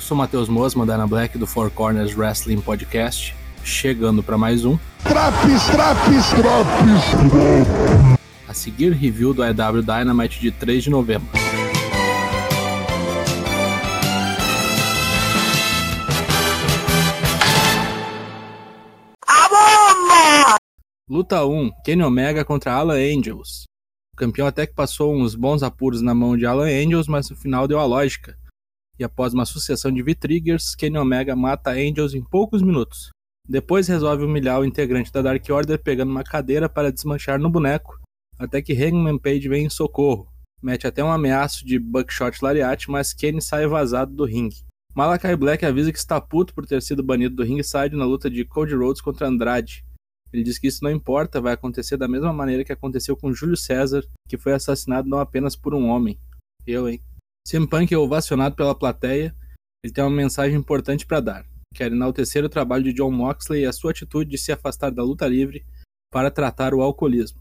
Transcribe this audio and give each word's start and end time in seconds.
Eu 0.00 0.02
sou 0.02 0.16
Matheus 0.16 0.48
Mosma, 0.48 0.86
da 0.86 0.94
Ana 0.94 1.06
Black, 1.06 1.36
do 1.36 1.46
Four 1.46 1.70
Corners 1.70 2.16
Wrestling 2.16 2.62
Podcast, 2.62 3.36
chegando 3.62 4.22
para 4.22 4.38
mais 4.38 4.64
um. 4.64 4.78
Traps, 5.02 5.66
traps, 5.66 6.30
traps! 6.30 7.04
A 8.48 8.54
seguir, 8.54 8.94
review 8.94 9.34
do 9.34 9.44
EW 9.44 9.82
Dynamite 9.82 10.40
de 10.40 10.50
3 10.50 10.84
de 10.84 10.88
novembro. 10.88 11.28
Luta 21.06 21.44
1: 21.44 21.70
Kenny 21.84 22.02
Omega 22.02 22.42
contra 22.42 22.72
Alan 22.72 22.94
Angels. 22.94 23.64
O 24.14 24.16
campeão 24.16 24.46
até 24.46 24.66
que 24.66 24.72
passou 24.72 25.14
uns 25.14 25.34
bons 25.34 25.62
apuros 25.62 26.00
na 26.00 26.14
mão 26.14 26.38
de 26.38 26.46
Alan 26.46 26.68
Angels, 26.68 27.06
mas 27.06 27.28
no 27.28 27.36
final 27.36 27.68
deu 27.68 27.78
a 27.78 27.84
lógica. 27.84 28.39
E 29.00 29.04
após 29.04 29.32
uma 29.32 29.46
sucessão 29.46 29.90
de 29.90 30.02
V-Triggers, 30.02 30.74
Kenny 30.74 30.98
Omega 30.98 31.34
mata 31.34 31.70
Angels 31.70 32.12
em 32.12 32.22
poucos 32.22 32.60
minutos. 32.60 33.08
Depois 33.48 33.88
resolve 33.88 34.24
humilhar 34.24 34.60
o 34.60 34.64
integrante 34.64 35.10
da 35.10 35.22
Dark 35.22 35.42
Order 35.48 35.82
pegando 35.82 36.10
uma 36.10 36.22
cadeira 36.22 36.68
para 36.68 36.92
desmanchar 36.92 37.40
no 37.40 37.48
boneco, 37.48 37.98
até 38.38 38.60
que 38.60 38.74
Hangman 38.74 39.18
Page 39.18 39.48
vem 39.48 39.64
em 39.64 39.70
socorro. 39.70 40.28
Mete 40.62 40.86
até 40.86 41.02
um 41.02 41.10
ameaço 41.10 41.64
de 41.64 41.78
Buckshot 41.78 42.42
Lariat, 42.42 42.90
mas 42.90 43.14
Kenny 43.14 43.40
sai 43.40 43.66
vazado 43.66 44.14
do 44.14 44.26
ringue. 44.26 44.66
Malakai 44.94 45.34
Black 45.34 45.64
avisa 45.64 45.90
que 45.90 45.98
está 45.98 46.20
puto 46.20 46.52
por 46.52 46.66
ter 46.66 46.82
sido 46.82 47.02
banido 47.02 47.36
do 47.36 47.42
ringside 47.42 47.96
na 47.96 48.04
luta 48.04 48.28
de 48.28 48.44
Cody 48.44 48.74
Rhodes 48.74 49.00
contra 49.00 49.28
Andrade. 49.28 49.82
Ele 50.30 50.42
diz 50.42 50.58
que 50.58 50.66
isso 50.66 50.84
não 50.84 50.90
importa, 50.90 51.40
vai 51.40 51.54
acontecer 51.54 51.96
da 51.96 52.06
mesma 52.06 52.34
maneira 52.34 52.64
que 52.66 52.72
aconteceu 52.72 53.16
com 53.16 53.32
Júlio 53.32 53.56
César, 53.56 54.04
que 54.28 54.36
foi 54.36 54.52
assassinado 54.52 55.08
não 55.08 55.18
apenas 55.18 55.56
por 55.56 55.74
um 55.74 55.88
homem. 55.88 56.20
Eu, 56.66 56.86
hein? 56.86 57.00
CM 57.46 57.66
Punk 57.68 57.92
é 57.92 57.98
ovacionado 57.98 58.54
pela 58.54 58.74
plateia, 58.74 59.34
ele 59.82 59.92
tem 59.92 60.04
uma 60.04 60.10
mensagem 60.10 60.56
importante 60.56 61.06
para 61.06 61.20
dar. 61.20 61.46
Quer 61.74 61.92
enaltecer 61.92 62.44
o 62.44 62.48
trabalho 62.48 62.84
de 62.84 62.92
John 62.92 63.10
Moxley 63.10 63.62
e 63.62 63.66
a 63.66 63.72
sua 63.72 63.92
atitude 63.92 64.30
de 64.30 64.38
se 64.38 64.52
afastar 64.52 64.90
da 64.90 65.02
luta 65.02 65.26
livre 65.26 65.64
para 66.12 66.30
tratar 66.30 66.74
o 66.74 66.82
alcoolismo. 66.82 67.40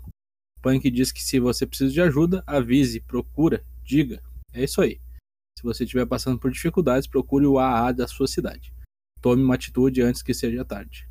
Punk 0.62 0.90
diz 0.90 1.12
que 1.12 1.24
se 1.24 1.40
você 1.40 1.66
precisa 1.66 1.92
de 1.92 2.02
ajuda, 2.02 2.44
avise, 2.46 3.02
procura, 3.02 3.64
diga. 3.84 4.22
É 4.54 4.64
isso 4.64 4.82
aí. 4.82 5.00
Se 5.58 5.64
você 5.64 5.84
estiver 5.84 6.06
passando 6.06 6.40
por 6.40 6.52
dificuldades, 6.52 7.08
procure 7.08 7.46
o 7.46 7.60
AA 7.60 7.92
da 7.92 8.08
sua 8.08 8.28
cidade. 8.28 8.74
Tome 9.22 9.44
uma 9.44 9.56
atitude 9.56 10.02
antes 10.02 10.22
que 10.22 10.34
seja 10.34 10.64
tarde. 10.64 11.10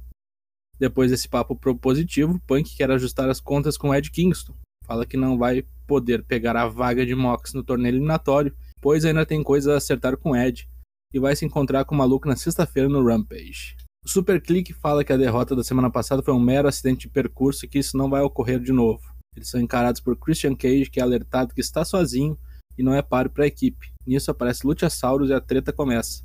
Depois 0.79 1.11
desse 1.11 1.29
papo 1.29 1.57
propositivo, 1.57 2.41
Punk 2.47 2.75
quer 2.77 2.91
ajustar 2.91 3.29
as 3.29 3.41
contas 3.41 3.77
com 3.77 3.95
Ed 3.95 4.11
Kingston. 4.11 4.55
Fala 4.85 5.05
que 5.05 5.17
não 5.17 5.37
vai 5.37 5.67
poder 5.87 6.23
pegar 6.23 6.57
a 6.57 6.69
vaga 6.69 7.05
de 7.05 7.15
Mox 7.15 7.53
no 7.53 7.65
torneio 7.65 7.95
eliminatório, 7.95 8.57
pois 8.81 9.05
ainda 9.05 9.27
tem 9.27 9.43
coisas 9.43 9.73
a 9.73 9.77
acertar 9.77 10.17
com 10.17 10.37
Ed, 10.37 10.69
e 11.13 11.19
vai 11.19 11.35
se 11.35 11.45
encontrar 11.45 11.85
com 11.85 11.95
o 11.95 11.99
maluco 11.99 12.29
na 12.29 12.37
sexta-feira 12.37 12.89
no 12.89 13.05
Rampage. 13.05 13.77
O 14.05 14.09
Super 14.09 14.41
Click 14.41 14.73
fala 14.73 15.05
que 15.05 15.13
a 15.13 15.17
derrota 15.17 15.57
da 15.57 15.65
semana 15.65 15.91
passada 15.91 16.23
foi 16.23 16.35
um 16.35 16.41
mero 16.41 16.69
acidente 16.69 17.07
de 17.07 17.13
percurso 17.13 17.65
e 17.65 17.69
que 17.69 17.79
isso 17.79 17.97
não 17.97 18.09
vai 18.09 18.23
ocorrer 18.23 18.61
de 18.61 18.73
novo. 18.73 19.03
Eles 19.35 19.51
são 19.51 19.61
encarados 19.61 20.01
por 20.01 20.17
Christian 20.17 20.55
Cage, 20.55 20.91
que 20.91 21.01
é 21.01 21.03
alertado 21.03 21.55
que 21.55 21.61
está 21.61 21.85
sozinho 21.85 22.39
e 22.77 22.83
não 22.83 22.95
é 22.95 23.03
páreo 23.03 23.31
para 23.31 23.45
a 23.45 23.47
equipe. 23.47 23.93
Nisso 24.07 24.31
aparece 24.31 24.67
Luchasaurus 24.67 25.31
e 25.31 25.35
a 25.35 25.41
treta 25.41 25.73
começa. 25.73 26.25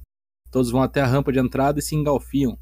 Todos 0.51 0.69
vão 0.69 0.81
até 0.81 1.01
a 1.01 1.07
rampa 1.07 1.31
de 1.31 1.39
entrada 1.39 1.79
e 1.79 1.81
se 1.81 1.95
engalfiam. 1.95 2.57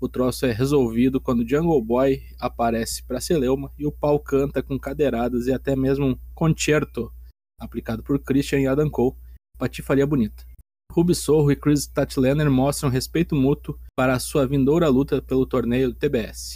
O 0.00 0.08
troço 0.08 0.46
é 0.46 0.52
resolvido 0.52 1.20
quando 1.20 1.48
Jungle 1.48 1.84
Boy 1.84 2.20
aparece 2.38 3.02
para 3.04 3.20
Celeuma 3.20 3.72
e 3.78 3.86
o 3.86 3.92
pau 3.92 4.20
canta 4.20 4.62
com 4.62 4.78
cadeiradas 4.78 5.46
e 5.46 5.52
até 5.52 5.74
mesmo 5.74 6.06
um 6.06 6.16
concerto 6.34 7.12
aplicado 7.58 8.02
por 8.02 8.18
Christian 8.22 8.60
e 8.60 8.66
Adam 8.66 8.88
Cole. 8.90 9.16
Patifaria 9.58 10.06
bonita. 10.06 10.46
Ruby 10.92 11.16
Sorro 11.16 11.50
e 11.50 11.56
Chris 11.56 11.88
Tatlaner 11.88 12.48
mostram 12.48 12.88
respeito 12.88 13.34
mútuo 13.34 13.76
para 13.96 14.14
a 14.14 14.20
sua 14.20 14.46
vindoura 14.46 14.88
luta 14.88 15.20
pelo 15.20 15.44
torneio 15.44 15.92
TBS. 15.92 16.54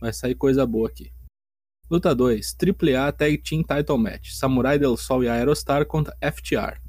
Vai 0.00 0.12
sair 0.12 0.34
coisa 0.34 0.66
boa 0.66 0.88
aqui. 0.88 1.12
Luta 1.88 2.12
2: 2.12 2.56
AAA 2.60 3.12
Tag 3.12 3.38
Team 3.38 3.62
Title 3.62 3.96
Match: 3.96 4.30
Samurai 4.32 4.76
del 4.76 4.96
Sol 4.96 5.22
e 5.22 5.28
Aerostar 5.28 5.86
contra 5.86 6.16
FTR. 6.20 6.80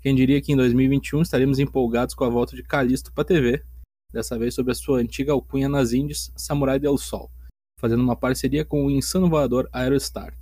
Quem 0.00 0.14
diria 0.14 0.40
que 0.40 0.52
em 0.52 0.56
2021 0.56 1.20
estaremos 1.20 1.58
empolgados 1.58 2.14
com 2.14 2.24
a 2.24 2.30
volta 2.30 2.56
de 2.56 2.62
Kalisto 2.62 3.12
para 3.12 3.24
TV, 3.24 3.62
dessa 4.10 4.38
vez 4.38 4.54
sob 4.54 4.70
a 4.70 4.74
sua 4.74 5.00
antiga 5.00 5.32
alcunha 5.32 5.68
nas 5.68 5.92
Indies, 5.92 6.32
Samurai 6.34 6.78
del 6.78 6.96
Sol, 6.96 7.30
fazendo 7.78 8.02
uma 8.02 8.16
parceria 8.16 8.64
com 8.64 8.86
o 8.86 8.90
insano 8.90 9.28
voador 9.28 9.68
Aerostar. 9.70 10.34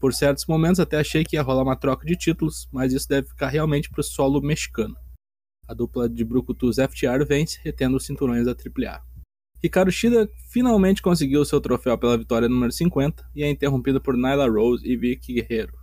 Por 0.00 0.14
certos 0.14 0.46
momentos 0.46 0.80
até 0.80 0.98
achei 0.98 1.22
que 1.22 1.36
ia 1.36 1.42
rolar 1.42 1.62
uma 1.62 1.76
troca 1.76 2.06
de 2.06 2.16
títulos, 2.16 2.66
mas 2.72 2.94
isso 2.94 3.06
deve 3.06 3.28
ficar 3.28 3.48
realmente 3.48 3.90
pro 3.90 4.02
solo 4.02 4.40
mexicano. 4.40 4.96
A 5.68 5.74
dupla 5.74 6.08
de 6.08 6.24
Brucutus 6.24 6.76
FTR 6.76 7.22
vence, 7.28 7.60
retendo 7.62 7.98
os 7.98 8.06
cinturões 8.06 8.46
da 8.46 8.52
AAA. 8.52 9.02
Ricardo 9.62 9.92
Shida 9.92 10.26
finalmente 10.48 11.02
conseguiu 11.02 11.44
seu 11.44 11.60
troféu 11.60 11.98
pela 11.98 12.16
vitória 12.16 12.48
número 12.48 12.72
50 12.72 13.30
e 13.36 13.42
é 13.42 13.50
interrompido 13.50 14.00
por 14.00 14.16
Nyla 14.16 14.48
Rose 14.48 14.88
e 14.88 14.96
Vicky 14.96 15.34
Guerreiro. 15.34 15.78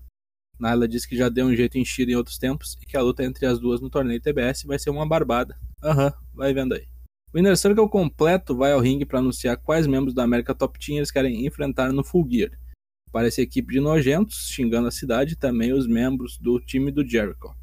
Nyla 0.60 0.88
diz 0.88 1.06
que 1.06 1.16
já 1.16 1.30
deu 1.30 1.46
um 1.46 1.56
jeito 1.56 1.78
em 1.78 1.86
Shida 1.86 2.12
em 2.12 2.16
outros 2.16 2.40
tempos 2.40 2.76
e 2.82 2.88
que 2.88 2.98
a 2.98 3.02
luta 3.02 3.24
entre 3.24 3.46
as 3.46 3.60
duas 3.60 3.80
no 3.80 3.88
torneio 3.88 4.20
TBS 4.20 4.64
vai 4.64 4.80
ser 4.80 4.90
uma 4.90 5.08
barbada. 5.08 5.56
Aham, 5.84 6.08
uhum, 6.08 6.12
vai 6.34 6.52
vendo 6.56 6.74
aí. 6.74 6.88
O 7.32 7.38
Inner 7.38 7.56
Circle 7.56 7.88
completo 7.88 8.56
vai 8.56 8.72
ao 8.72 8.80
ringue 8.80 9.06
para 9.06 9.20
anunciar 9.20 9.58
quais 9.58 9.86
membros 9.86 10.16
da 10.16 10.24
América 10.24 10.56
Top 10.56 10.80
Team 10.84 10.98
eles 10.98 11.12
querem 11.12 11.46
enfrentar 11.46 11.94
no 11.94 12.04
Full 12.04 12.28
Gear. 12.28 12.52
Parece 13.12 13.42
equipe 13.42 13.74
de 13.74 13.80
nojentos, 13.80 14.50
xingando 14.50 14.88
a 14.88 14.92
cidade 14.92 15.34
e 15.34 15.38
também 15.38 15.74
os 15.74 15.88
membros 15.88 16.38
do 16.38 16.60
time 16.60 16.92
do 16.92 17.08
Jericho. 17.08 17.56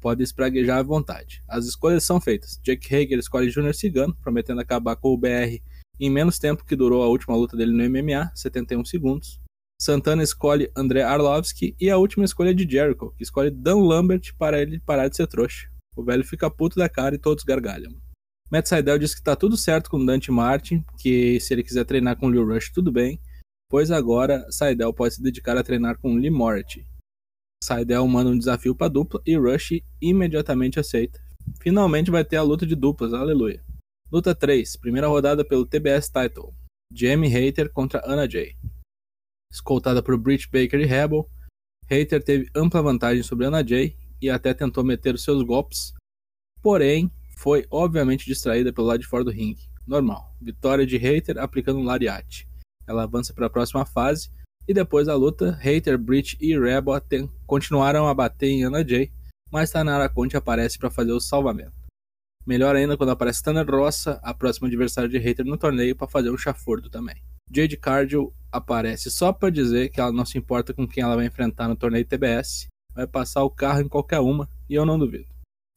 Pode 0.00 0.22
espraguejar 0.22 0.78
à 0.78 0.82
vontade. 0.82 1.42
As 1.48 1.66
escolhas 1.66 2.04
são 2.04 2.20
feitas. 2.20 2.58
Jake 2.62 2.94
Hager 2.94 3.18
escolhe 3.18 3.50
Junior 3.50 3.74
Cigano, 3.74 4.16
prometendo 4.22 4.60
acabar 4.60 4.96
com 4.96 5.12
o 5.12 5.18
BR 5.18 5.60
em 6.00 6.08
menos 6.08 6.38
tempo 6.38 6.64
que 6.64 6.74
durou 6.74 7.02
a 7.02 7.08
última 7.08 7.36
luta 7.36 7.56
dele 7.56 7.72
no 7.72 7.84
MMA, 7.90 8.32
71 8.34 8.84
segundos. 8.86 9.40
Santana 9.80 10.22
escolhe 10.22 10.70
André 10.76 11.02
Arlovski 11.02 11.74
e 11.78 11.90
a 11.90 11.96
última 11.98 12.24
escolha 12.24 12.50
é 12.50 12.54
de 12.54 12.70
Jericho, 12.70 13.14
que 13.16 13.22
escolhe 13.22 13.50
Dan 13.50 13.78
Lambert 13.78 14.34
para 14.38 14.60
ele 14.60 14.80
parar 14.80 15.08
de 15.08 15.16
ser 15.16 15.26
trouxa. 15.26 15.68
O 15.96 16.04
velho 16.04 16.24
fica 16.24 16.50
puto 16.50 16.78
da 16.78 16.88
cara 16.88 17.14
e 17.14 17.18
todos 17.18 17.44
gargalham. 17.44 17.94
Matt 18.50 18.66
Seidel 18.66 18.98
diz 18.98 19.14
que 19.14 19.22
tá 19.22 19.36
tudo 19.36 19.56
certo 19.56 19.90
com 19.90 20.04
Dante 20.04 20.30
Martin, 20.30 20.84
que 20.98 21.38
se 21.40 21.54
ele 21.54 21.62
quiser 21.62 21.84
treinar 21.84 22.16
com 22.16 22.30
Lil 22.30 22.46
Rush, 22.46 22.70
tudo 22.72 22.90
bem, 22.90 23.20
pois 23.70 23.92
agora 23.92 24.44
Seidel 24.50 24.92
pode 24.92 25.14
se 25.14 25.22
dedicar 25.22 25.56
a 25.56 25.62
treinar 25.62 25.96
com 25.96 26.16
Lee 26.16 26.28
Moriarty. 26.28 26.84
Manda 28.08 28.30
um 28.30 28.38
desafio 28.38 28.74
para 28.74 28.88
dupla 28.88 29.22
e 29.24 29.36
Rush 29.36 29.80
imediatamente 30.02 30.80
aceita. 30.80 31.20
Finalmente 31.62 32.10
vai 32.10 32.24
ter 32.24 32.36
a 32.36 32.42
luta 32.42 32.66
de 32.66 32.74
duplas, 32.74 33.14
aleluia. 33.14 33.64
Luta 34.10 34.34
3, 34.34 34.76
primeira 34.76 35.06
rodada 35.06 35.44
pelo 35.44 35.64
TBS 35.64 36.10
Title. 36.10 36.52
Jamie 36.92 37.30
Hater 37.30 37.72
contra 37.72 38.02
Anna 38.04 38.28
Jay. 38.28 38.56
Escoltada 39.52 40.02
por 40.02 40.18
Britt 40.18 40.48
Baker 40.50 40.80
e 40.80 40.84
Rebel, 40.84 41.30
Hater 41.88 42.22
teve 42.22 42.50
ampla 42.54 42.82
vantagem 42.82 43.22
sobre 43.22 43.46
Anna 43.46 43.66
Jay 43.66 43.96
e 44.20 44.28
até 44.28 44.52
tentou 44.52 44.82
meter 44.82 45.14
os 45.14 45.22
seus 45.22 45.42
golpes, 45.44 45.94
porém 46.60 47.10
foi 47.36 47.66
obviamente 47.70 48.26
distraída 48.26 48.72
pelo 48.72 48.88
lado 48.88 49.00
de 49.00 49.06
fora 49.06 49.22
do 49.22 49.30
ringue. 49.30 49.70
Normal. 49.86 50.36
Vitória 50.40 50.84
de 50.84 50.96
Hater 50.96 51.38
aplicando 51.38 51.78
um 51.78 51.84
lariat. 51.84 52.49
Ela 52.90 53.04
avança 53.04 53.32
para 53.32 53.46
a 53.46 53.50
próxima 53.50 53.86
fase 53.86 54.28
e 54.66 54.74
depois 54.74 55.06
da 55.06 55.14
luta, 55.14 55.52
Hater, 55.60 55.96
Breach 55.96 56.36
e 56.40 56.58
Rebel 56.58 57.00
continuaram 57.46 58.08
a 58.08 58.14
bater 58.14 58.48
em 58.48 58.64
Anna 58.64 58.86
Jay, 58.86 59.12
mas 59.48 59.70
Tanara 59.70 60.08
Conte 60.08 60.36
aparece 60.36 60.76
para 60.76 60.90
fazer 60.90 61.12
o 61.12 61.20
salvamento. 61.20 61.72
Melhor 62.44 62.74
ainda 62.74 62.96
quando 62.96 63.10
aparece 63.10 63.42
Tanner 63.44 63.64
Rossa, 63.64 64.18
a 64.24 64.34
próxima 64.34 64.66
adversária 64.66 65.08
de 65.08 65.18
Hater 65.18 65.44
no 65.46 65.56
torneio, 65.56 65.94
para 65.94 66.08
fazer 66.08 66.30
um 66.30 66.36
chafordo 66.36 66.90
também. 66.90 67.14
Jade 67.48 67.76
Cardio 67.76 68.32
aparece 68.50 69.08
só 69.08 69.32
para 69.32 69.50
dizer 69.50 69.90
que 69.90 70.00
ela 70.00 70.10
não 70.10 70.24
se 70.24 70.36
importa 70.36 70.74
com 70.74 70.86
quem 70.86 71.04
ela 71.04 71.14
vai 71.14 71.26
enfrentar 71.26 71.68
no 71.68 71.76
torneio 71.76 72.04
TBS, 72.04 72.66
vai 72.92 73.06
passar 73.06 73.44
o 73.44 73.50
carro 73.50 73.82
em 73.82 73.88
qualquer 73.88 74.18
uma, 74.18 74.48
e 74.68 74.74
eu 74.74 74.84
não 74.84 74.98
duvido. 74.98 75.26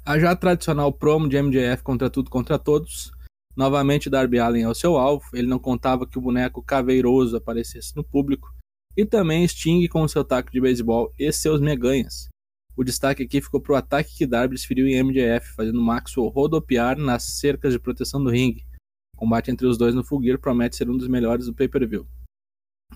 A 0.03 0.17
já 0.17 0.35
tradicional 0.35 0.91
promo 0.91 1.29
de 1.29 1.41
MJF 1.41 1.83
contra 1.83 2.09
tudo 2.09 2.29
contra 2.29 2.59
todos. 2.59 3.11
Novamente 3.55 4.09
Darby 4.09 4.39
Allen 4.39 4.63
é 4.63 4.69
o 4.69 4.73
seu 4.73 4.97
alvo, 4.97 5.25
ele 5.33 5.47
não 5.47 5.59
contava 5.59 6.07
que 6.07 6.17
o 6.17 6.21
boneco 6.21 6.63
caveiroso 6.63 7.38
aparecesse 7.38 7.95
no 7.95 8.03
público. 8.03 8.53
E 8.97 9.05
também 9.05 9.47
Sting 9.47 9.88
com 9.88 10.07
seu 10.07 10.23
taco 10.23 10.51
de 10.51 10.59
beisebol 10.59 11.11
e 11.17 11.31
seus 11.31 11.61
meganhas. 11.61 12.29
O 12.75 12.83
destaque 12.83 13.23
aqui 13.23 13.39
ficou 13.39 13.61
para 13.61 13.73
o 13.73 13.75
ataque 13.75 14.17
que 14.17 14.25
Darby 14.25 14.55
desferiu 14.55 14.88
em 14.88 15.01
MJF, 15.03 15.53
fazendo 15.55 15.81
Maxwell 15.81 16.29
rodopiar 16.29 16.97
nas 16.97 17.23
cercas 17.23 17.71
de 17.73 17.79
proteção 17.79 18.23
do 18.23 18.31
ringue. 18.31 18.65
O 19.13 19.17
combate 19.17 19.51
entre 19.51 19.67
os 19.67 19.77
dois 19.77 19.94
no 19.94 20.03
Full 20.03 20.21
promete 20.39 20.75
ser 20.75 20.89
um 20.89 20.97
dos 20.97 21.07
melhores 21.07 21.45
do 21.45 21.53
pay-per-view. 21.53 22.07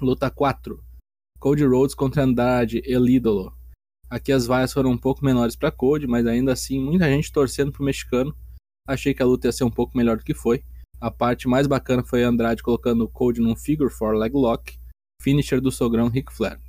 Luta 0.02 0.32
4. 0.32 0.84
Cody 1.40 1.64
Rhodes 1.64 1.94
contra 1.94 2.24
Andrade, 2.24 2.82
El 2.86 3.08
Ídolo. 3.08 3.56
Aqui 4.10 4.32
as 4.32 4.48
vaias 4.48 4.74
foram 4.74 4.92
um 4.92 4.98
pouco 4.98 5.24
menores 5.24 5.56
para 5.56 5.72
Code, 5.72 6.08
mas 6.08 6.26
ainda 6.26 6.54
assim 6.54 6.80
muita 6.80 7.06
gente 7.06 7.32
torcendo 7.32 7.72
pro 7.72 7.84
mexicano. 7.84 8.36
Achei 8.88 9.14
que 9.14 9.22
a 9.22 9.26
luta 9.26 9.48
ia 9.48 9.52
ser 9.52 9.66
um 9.66 9.70
pouco 9.70 9.98
melhor 9.98 10.18
do 10.18 10.24
que 10.24 10.34
foi. 10.34 10.64
A 11.00 11.12
parte 11.12 11.48
mais 11.48 11.68
bacana 11.68 12.04
foi 12.04 12.24
Andrade 12.24 12.64
colocando 12.64 13.04
o 13.04 13.10
Code 13.10 13.42
num 13.42 13.56
Figure 13.56 13.94
4 13.94 14.18
Leg 14.18 14.34
Lock, 14.34 14.80
finisher 15.22 15.62
do 15.62 15.72
sogrão 15.72 16.08
Ric 16.08 16.34
Flair. 16.34 16.60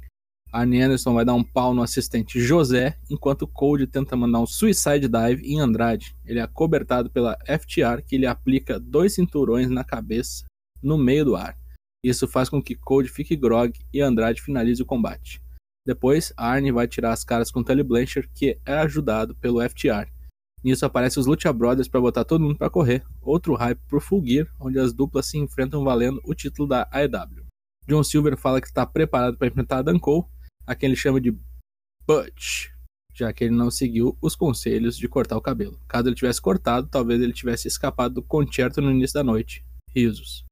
Arnie 0.51 0.81
Anderson 0.81 1.13
vai 1.13 1.25
dar 1.25 1.35
um 1.35 1.45
pau 1.45 1.75
no 1.75 1.83
assistente 1.83 2.41
José, 2.41 2.97
enquanto 3.11 3.47
Cold 3.47 3.87
tenta 3.87 4.17
mandar 4.17 4.41
um 4.41 4.47
suicide 4.47 5.07
dive 5.07 5.47
em 5.47 5.61
Andrade. 5.61 6.17
Ele 6.25 6.39
é 6.39 6.43
acobertado 6.43 7.11
pela 7.11 7.37
FTR, 7.47 8.03
que 8.07 8.17
lhe 8.17 8.27
aplica 8.27 8.81
dois 8.81 9.15
cinturões 9.15 9.69
na 9.69 9.85
cabeça, 9.85 10.45
no 10.83 10.97
meio 10.97 11.25
do 11.25 11.37
ar. 11.37 11.57
Isso 12.03 12.27
faz 12.27 12.49
com 12.49 12.63
que 12.63 12.75
Cold 12.75 13.09
fique 13.11 13.37
grog 13.37 13.79
e 13.93 14.01
Andrade 14.01 14.41
finalize 14.41 14.83
o 14.83 14.87
combate. 14.87 15.43
Depois, 15.87 16.33
Arnie 16.37 16.73
vai 16.73 16.87
tirar 16.87 17.13
as 17.13 17.25
caras 17.25 17.51
com 17.51 17.63
Tully 17.63 17.83
Blanchard, 17.83 18.29
que 18.35 18.59
é 18.65 18.75
ajudado 18.75 19.35
pelo 19.37 19.61
FTR. 19.61 20.09
Nisso 20.63 20.85
aparecem 20.85 21.21
os 21.21 21.27
Lucha 21.27 21.53
Brothers 21.53 21.89
para 21.89 22.01
botar 22.01 22.25
todo 22.25 22.43
mundo 22.43 22.57
para 22.57 22.71
correr. 22.71 23.05
Outro 23.23 23.55
hype 23.55 23.81
pro 23.89 24.01
Full 24.01 24.27
Gear, 24.27 24.49
onde 24.59 24.79
as 24.79 24.93
duplas 24.93 25.27
se 25.27 25.39
enfrentam 25.39 25.85
valendo 25.85 26.21
o 26.25 26.35
título 26.35 26.69
da 26.69 26.89
AEW. 26.91 27.47
John 27.87 28.03
Silver 28.03 28.37
fala 28.37 28.61
que 28.61 28.67
está 28.67 28.85
preparado 28.85 29.39
para 29.39 29.49
enfrentar 29.49 29.83
Dan 29.83 29.99
Cole, 29.99 30.27
a 30.67 30.75
quem 30.75 30.89
ele 30.89 30.97
chama 30.97 31.21
de 31.21 31.31
Butch, 32.07 32.69
já 33.15 33.33
que 33.33 33.45
ele 33.45 33.55
não 33.55 33.71
seguiu 33.71 34.17
os 34.21 34.37
conselhos 34.37 34.97
de 34.97 35.09
cortar 35.09 35.37
o 35.37 35.43
cabelo. 35.43 35.81
Caso 35.89 36.09
ele 36.09 36.15
tivesse 36.15 36.41
cortado, 36.41 36.89
talvez 36.89 37.21
ele 37.21 37.33
tivesse 37.33 37.67
escapado 37.67 38.17
do 38.17 38.23
concerto 38.23 38.83
no 38.83 38.91
início 38.91 39.15
da 39.15 39.25
noite. 39.25 39.65
Risos. 39.95 40.45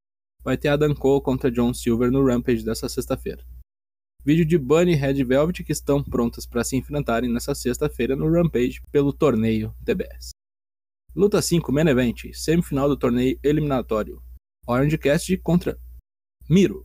Vai 0.43 0.57
ter 0.57 0.69
Adam 0.69 0.95
Cole 0.95 1.23
contra 1.23 1.51
John 1.51 1.75
Silver 1.75 2.11
no 2.11 2.25
Rampage 2.25 2.65
dessa 2.65 2.89
sexta-feira. 2.89 3.45
Vídeo 4.27 4.45
de 4.45 4.59
Bunny 4.59 4.91
e 4.91 4.97
Red 4.97 5.23
Velvet 5.23 5.63
que 5.63 5.71
estão 5.71 6.03
prontas 6.03 6.45
para 6.45 6.65
se 6.65 6.75
enfrentarem 6.75 7.33
nessa 7.33 7.55
sexta-feira 7.55 8.17
no 8.17 8.29
Rampage 8.29 8.83
pelo 8.91 9.13
torneio 9.13 9.73
TBS. 9.85 10.31
Luta 11.15 11.41
5 11.41 11.71
Main 11.71 11.87
Event, 11.87 12.33
semifinal 12.33 12.89
do 12.89 12.97
torneio 12.97 13.39
eliminatório. 13.41 14.21
Orange 14.67 14.99
Cast 14.99 15.37
contra 15.37 15.79
Miro. 16.51 16.85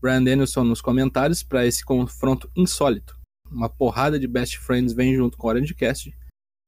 Brian 0.00 0.24
Danielson 0.24 0.64
nos 0.64 0.80
comentários 0.80 1.42
para 1.42 1.66
esse 1.66 1.84
confronto 1.84 2.50
insólito. 2.56 3.14
Uma 3.50 3.68
porrada 3.68 4.18
de 4.18 4.26
best 4.26 4.58
friends 4.58 4.94
vem 4.94 5.14
junto 5.14 5.36
com 5.36 5.48
Orange 5.48 5.74
Cast. 5.74 6.16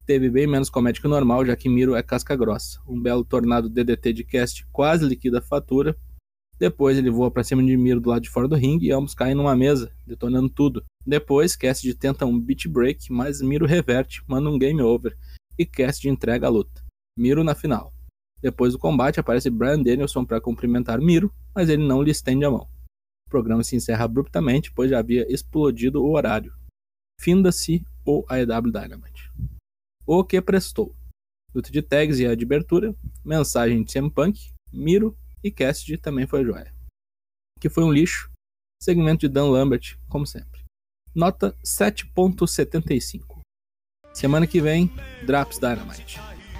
Teve 0.05 0.29
bem 0.29 0.45
menos 0.45 0.69
comédia 0.69 1.01
que 1.01 1.07
o 1.07 1.09
normal, 1.09 1.43
já 1.43 1.55
que 1.55 1.67
Miro 1.67 1.95
é 1.95 2.03
casca 2.03 2.35
grossa. 2.35 2.79
Um 2.87 3.01
belo 3.01 3.25
tornado 3.25 3.67
DDT 3.67 4.13
de 4.13 4.23
cast 4.23 4.63
quase 4.71 5.07
liquida 5.07 5.39
a 5.39 5.41
fatura. 5.41 5.97
Depois 6.59 6.97
ele 6.97 7.09
voa 7.09 7.31
para 7.31 7.43
cima 7.43 7.63
de 7.63 7.75
Miro 7.75 7.99
do 7.99 8.09
lado 8.09 8.21
de 8.21 8.29
fora 8.29 8.47
do 8.47 8.55
ringue 8.55 8.87
e 8.87 8.91
ambos 8.91 9.13
caem 9.13 9.35
numa 9.35 9.55
mesa, 9.55 9.91
detonando 10.05 10.49
tudo. 10.49 10.83
Depois, 11.05 11.55
Cassidy 11.55 11.93
tenta 11.93 12.25
um 12.25 12.39
beat 12.39 12.67
break, 12.67 13.11
mas 13.11 13.41
Miro 13.41 13.65
reverte, 13.65 14.23
manda 14.27 14.49
um 14.49 14.57
game 14.57 14.81
over 14.81 15.17
e 15.57 15.65
Cassidy 15.65 16.09
entrega 16.09 16.47
a 16.47 16.49
luta. 16.49 16.83
Miro 17.17 17.43
na 17.43 17.55
final. 17.55 17.93
Depois 18.41 18.73
do 18.73 18.79
combate 18.79 19.19
aparece 19.19 19.49
Brian 19.49 19.81
Danielson 19.81 20.25
para 20.25 20.41
cumprimentar 20.41 20.99
Miro, 20.99 21.33
mas 21.55 21.69
ele 21.69 21.85
não 21.85 22.01
lhe 22.01 22.11
estende 22.11 22.45
a 22.45 22.51
mão 22.51 22.67
programa 23.33 23.63
se 23.63 23.75
encerra 23.75 24.05
abruptamente, 24.05 24.71
pois 24.71 24.91
já 24.91 24.99
havia 24.99 25.25
explodido 25.27 26.03
o 26.03 26.11
horário. 26.11 26.53
Finda-se 27.19 27.83
o 28.05 28.23
AEW 28.29 28.71
Dynamite. 28.71 29.31
O 30.05 30.23
que 30.23 30.39
prestou? 30.39 30.95
Luta 31.51 31.71
de 31.71 31.81
tags 31.81 32.19
e 32.19 32.27
a 32.27 32.35
de 32.35 32.45
abertura, 32.45 32.95
mensagem 33.25 33.83
de 33.83 33.91
CM 33.91 34.11
Punk, 34.11 34.51
Miro 34.71 35.17
e 35.43 35.51
Cassidy 35.51 35.97
também 35.97 36.25
foi 36.25 36.43
joia. 36.43 36.73
Que 37.59 37.69
foi 37.69 37.83
um 37.83 37.91
lixo, 37.91 38.29
segmento 38.81 39.27
de 39.27 39.33
Dan 39.33 39.49
Lambert, 39.49 39.97
como 40.09 40.25
sempre. 40.25 40.63
Nota 41.13 41.55
7.75. 41.63 43.39
Semana 44.13 44.47
que 44.47 44.61
vem, 44.61 44.91
Draps 45.25 45.59
Dynamite. 45.59 46.19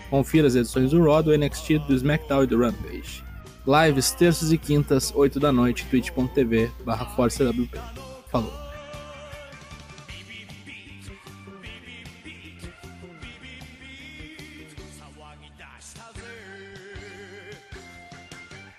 Confira 0.09 0.47
as 0.47 0.55
edições 0.55 0.91
do 0.91 1.03
Raw, 1.03 1.23
do 1.23 1.35
NXT, 1.35 1.79
do 1.87 1.95
SmackDown 1.95 2.43
e 2.43 2.47
do 2.47 2.59
Rampage. 2.59 3.23
Lives 3.65 4.11
terças 4.11 4.51
e 4.51 4.57
quintas, 4.57 5.11
8 5.15 5.39
da 5.39 5.51
noite, 5.51 5.87
twitch.tv 5.87 6.71
barra 6.83 7.05
Falou. 8.27 8.62